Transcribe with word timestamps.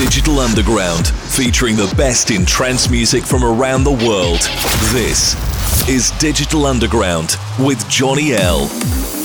Digital 0.00 0.38
Underground, 0.38 1.08
featuring 1.08 1.76
the 1.76 1.92
best 1.94 2.30
in 2.30 2.46
trance 2.46 2.88
music 2.88 3.22
from 3.22 3.44
around 3.44 3.84
the 3.84 3.90
world. 3.90 4.40
This 4.94 5.36
is 5.90 6.10
Digital 6.12 6.64
Underground 6.64 7.36
with 7.58 7.86
Johnny 7.86 8.32
L. 8.32 9.19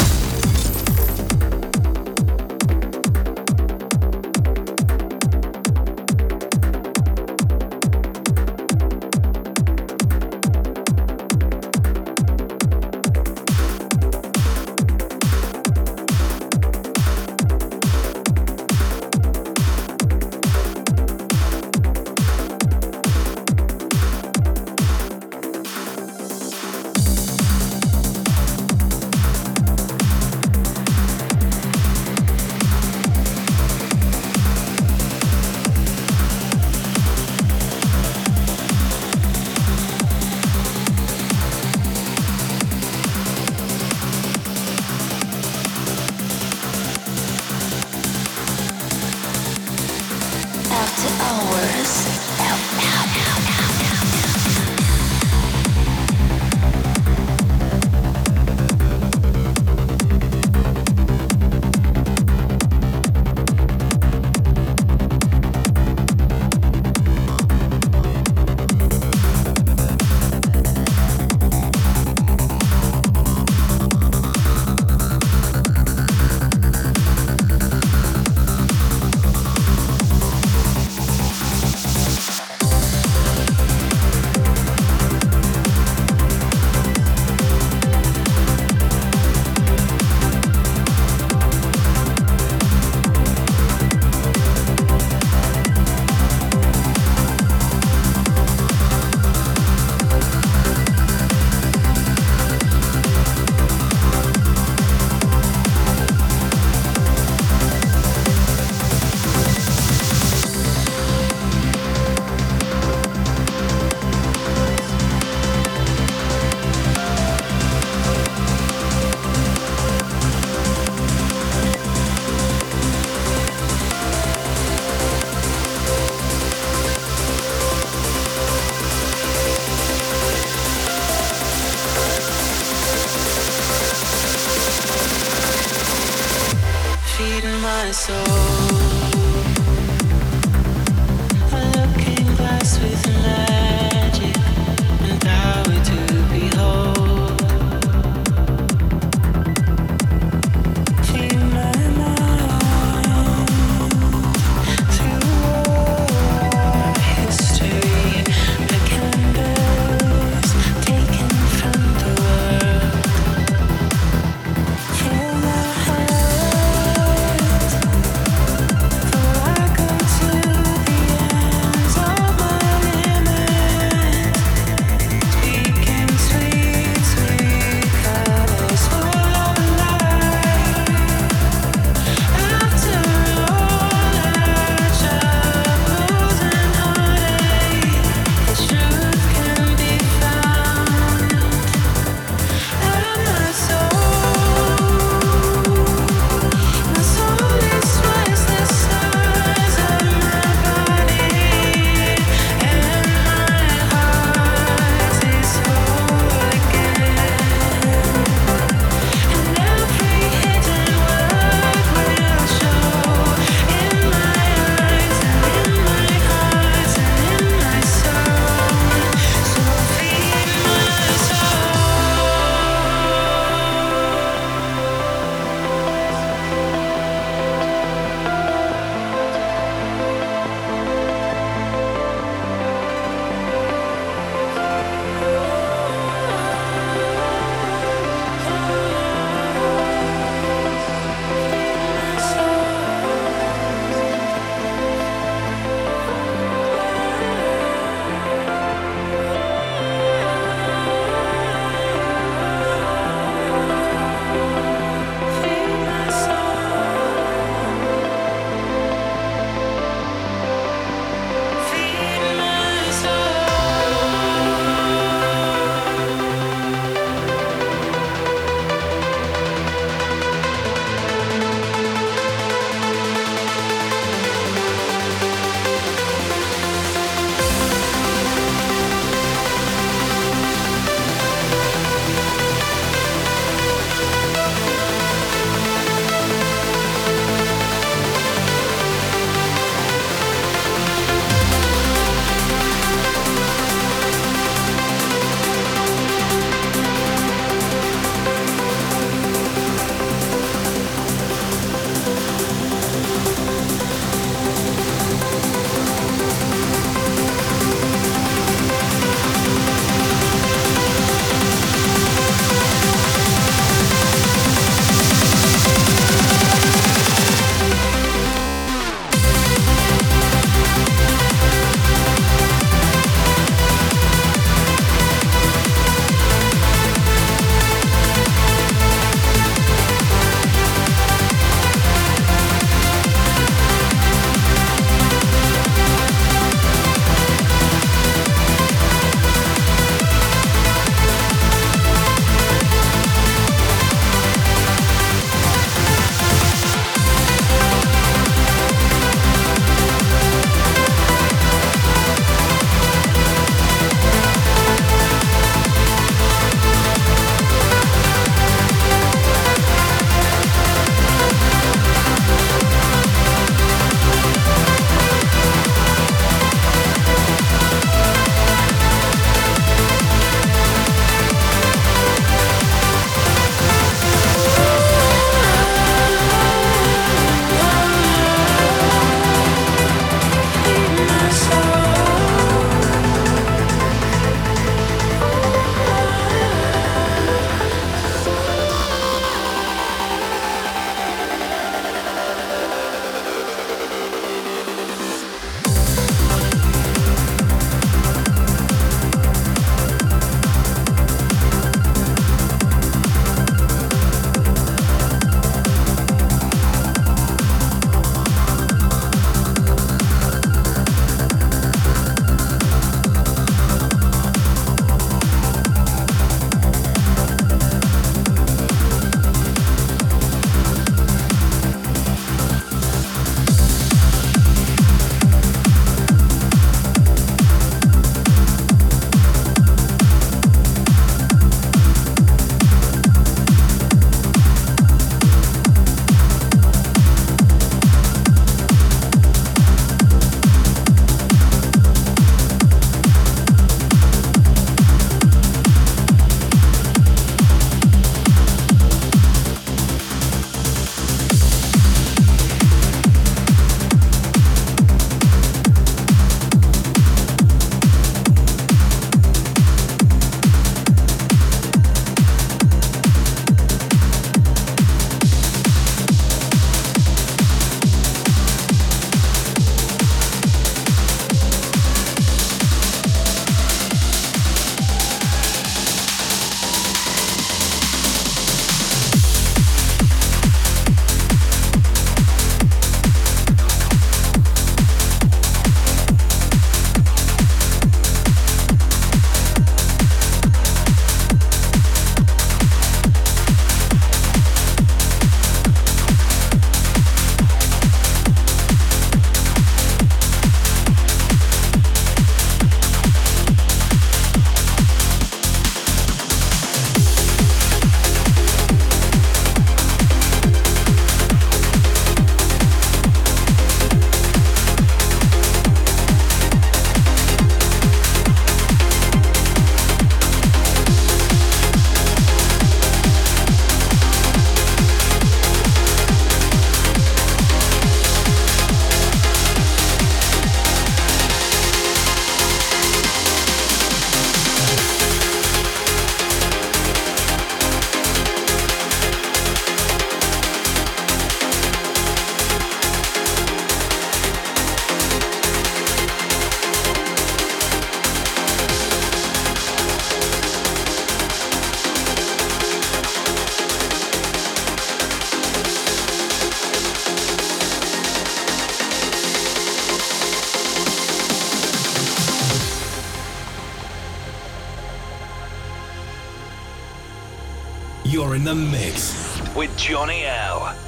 with 569.67 569.77
Johnny 569.77 570.23
L. 570.25 570.84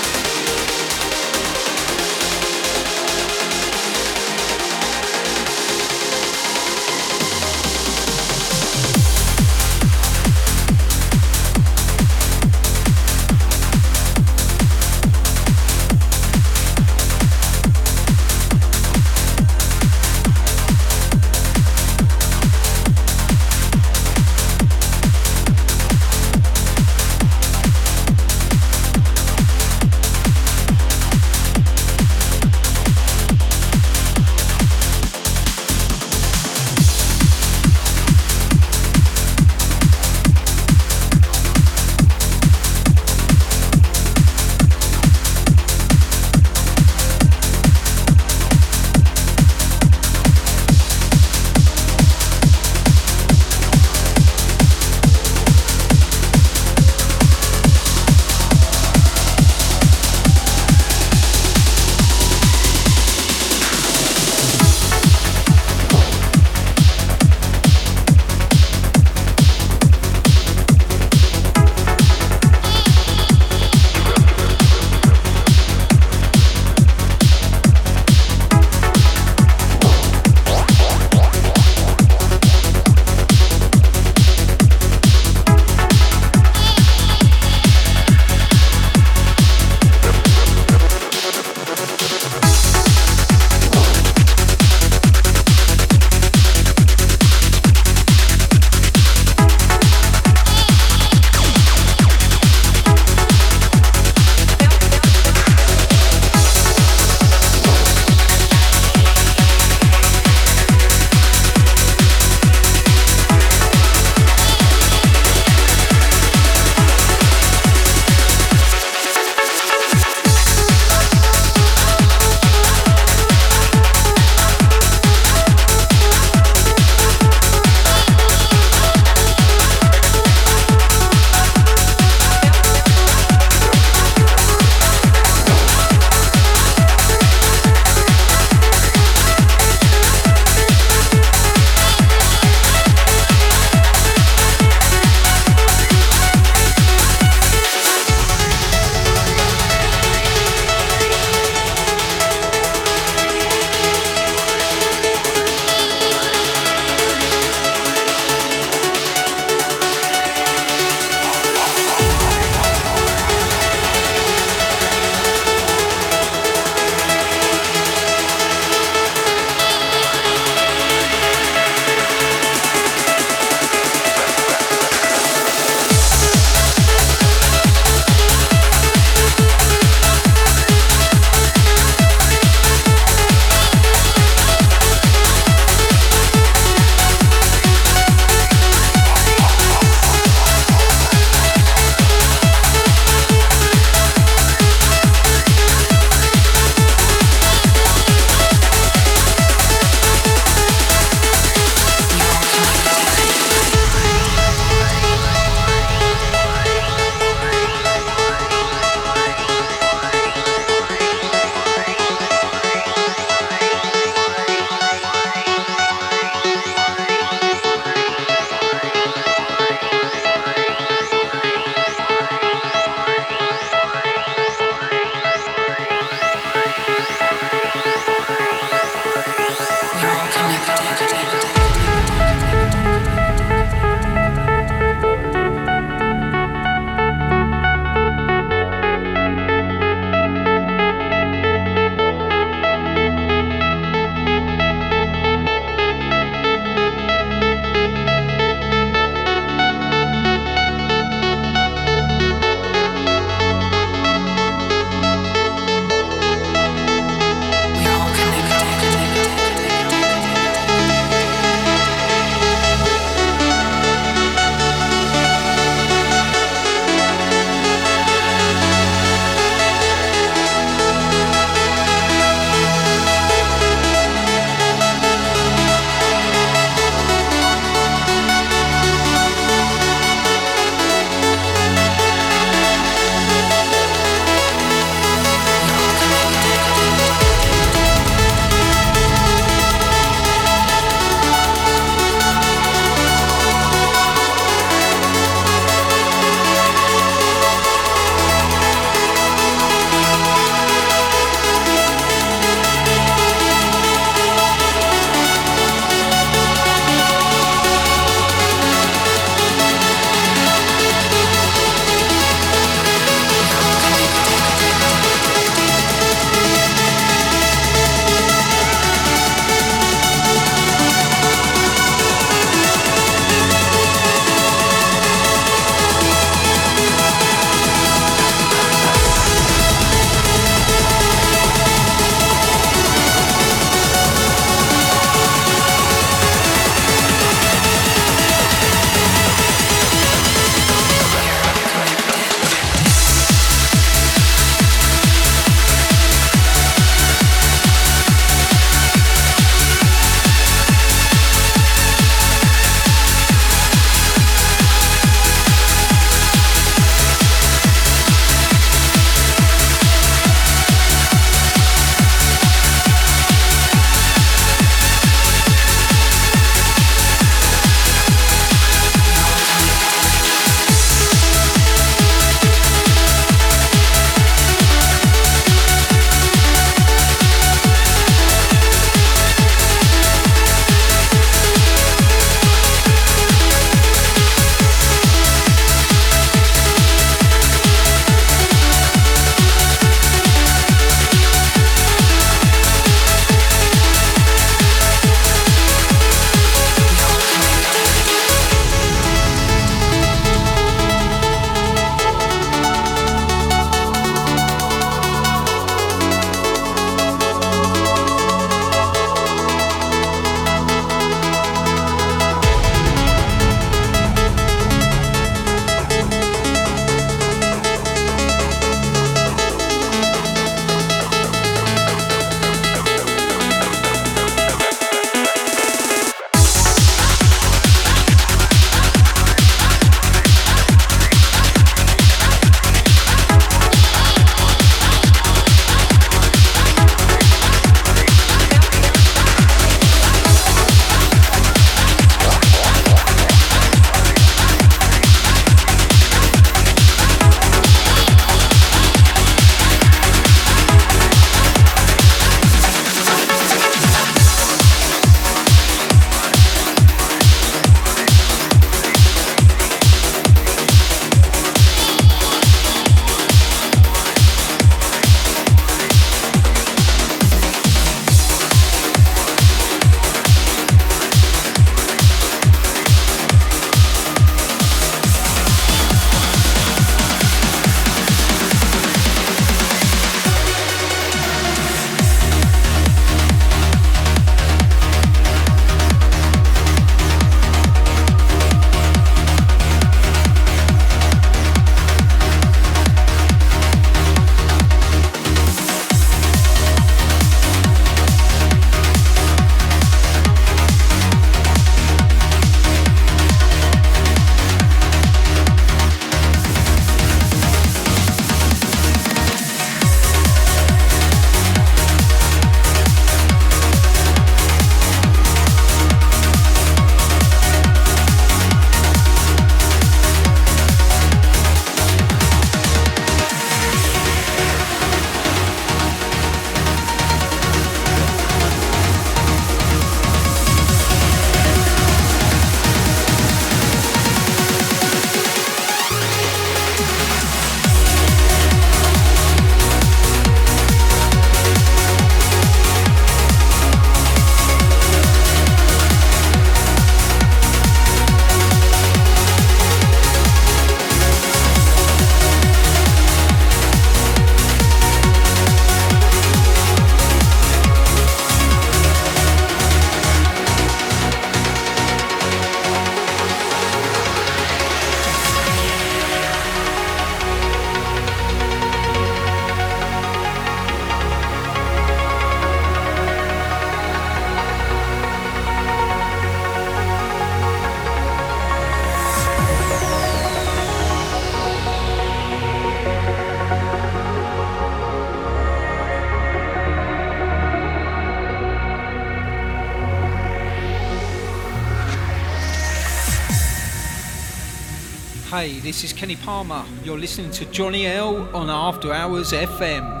this 595.71 595.85
is 595.85 595.93
Kenny 595.93 596.17
Palmer. 596.17 596.65
You're 596.83 596.99
listening 596.99 597.31
to 597.31 597.45
Johnny 597.45 597.87
L 597.87 598.27
on 598.35 598.49
After 598.49 598.91
Hours 598.91 599.31
FM. 599.31 600.00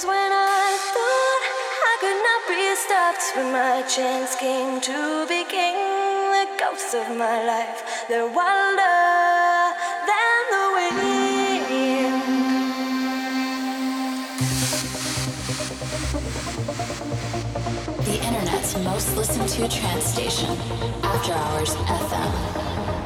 Just 0.00 0.08
when 0.08 0.32
I 0.32 0.78
thought 0.94 1.42
I 1.92 1.94
could 2.00 2.20
not 2.28 2.48
be 2.48 2.74
stopped, 2.74 3.22
when 3.36 3.52
my 3.52 3.82
chance 3.86 4.34
came 4.34 4.80
to 4.80 5.26
be 5.28 5.44
king, 5.44 5.76
the 5.76 6.46
ghosts 6.58 6.94
of 6.94 7.14
my 7.18 7.44
life, 7.44 7.84
than 8.08 8.24
the 10.54 10.70
wind. 10.74 10.96
The 18.06 18.16
internet's 18.24 18.72
most 18.78 19.16
listened 19.18 19.48
to 19.50 19.68
trance 19.68 20.04
station, 20.04 20.56
After 21.02 21.34
Hours 21.34 21.74
FM. 21.76 22.99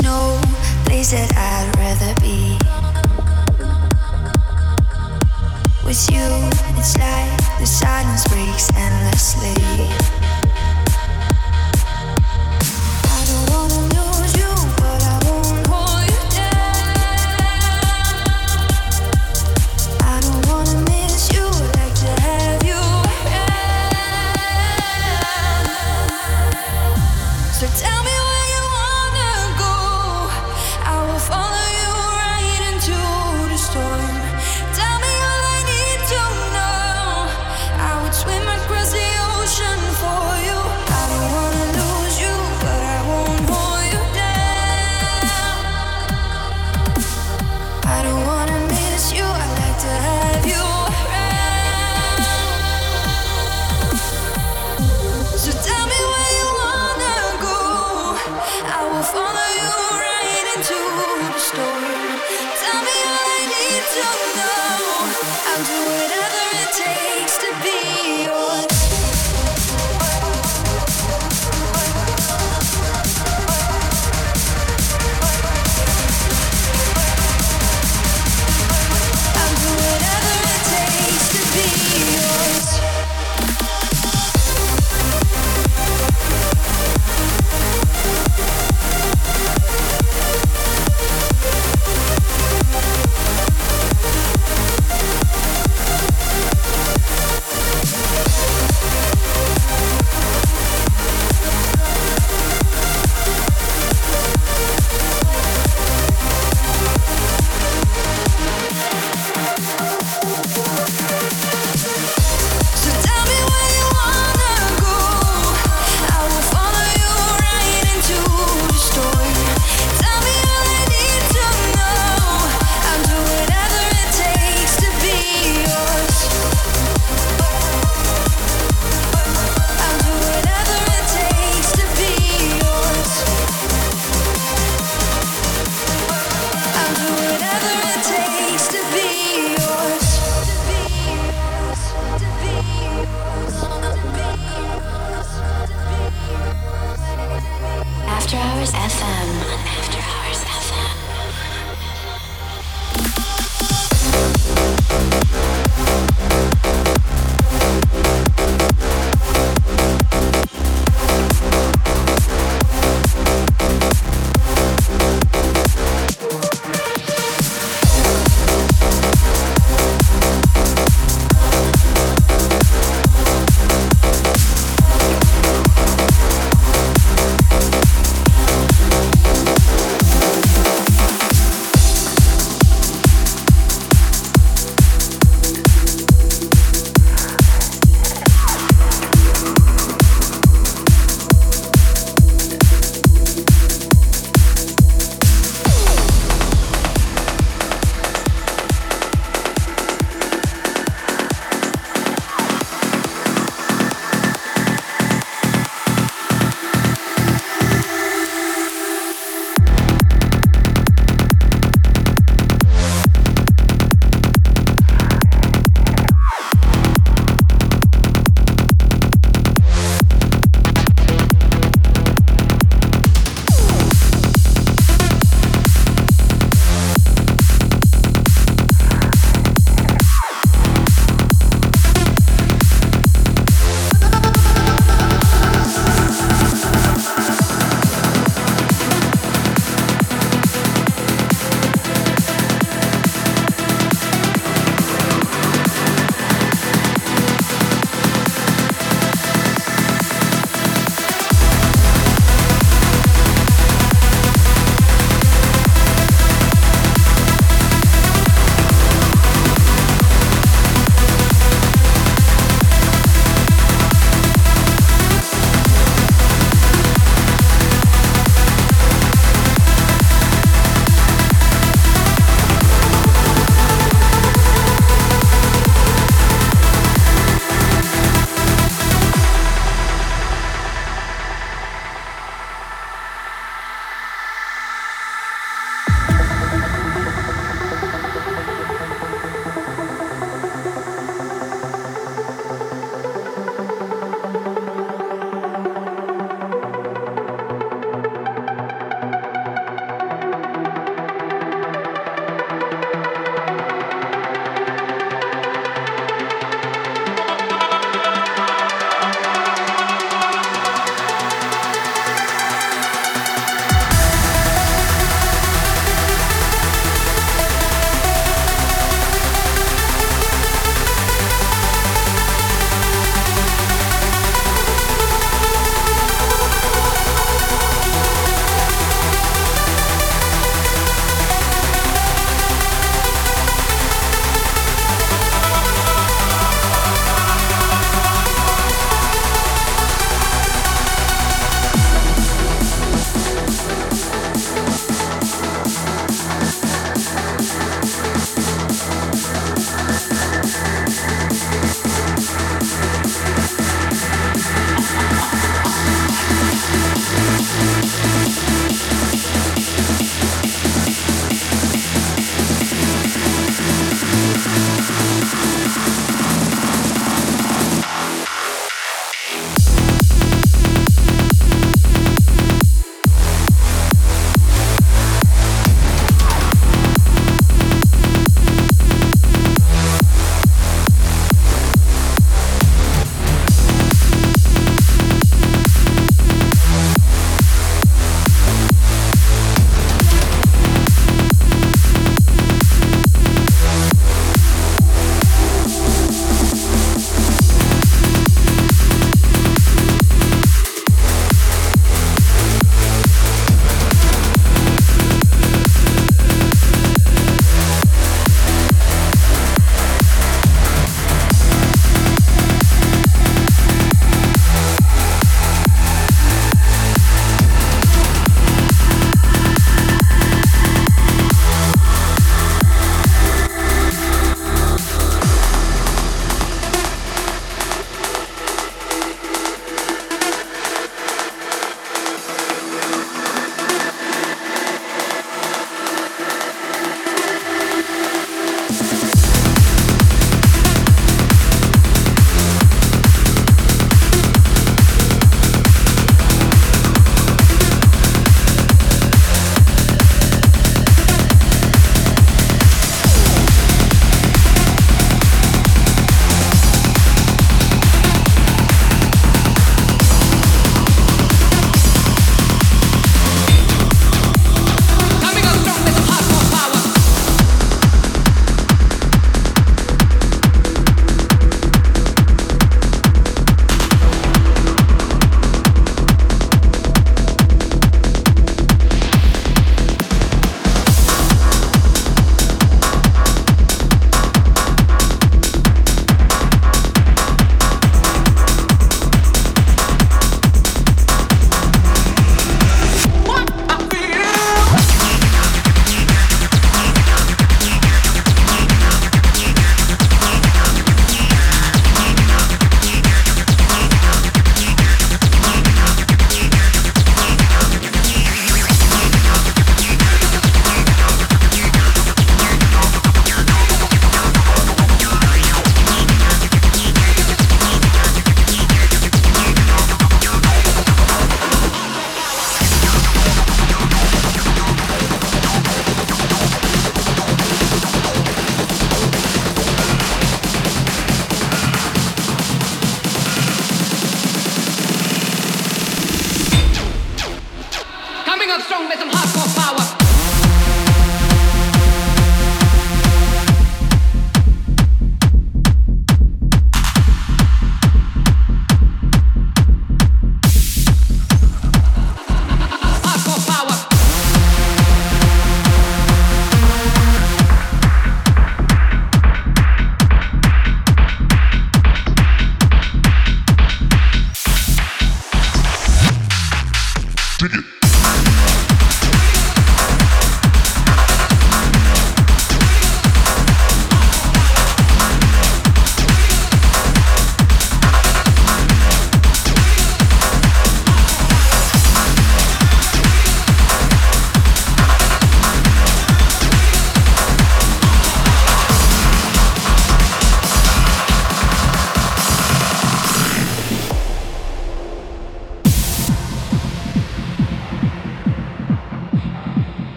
No 0.00 0.40
place 0.86 1.10
that 1.10 1.30
I'd 1.36 1.76
rather 1.76 2.14
be. 2.20 2.56
With 5.84 6.10
you, 6.10 6.24
it's 6.78 6.96
like 6.96 7.58
the 7.58 7.66
silence 7.66 8.26
breaks 8.28 8.70
endlessly. 8.74 10.21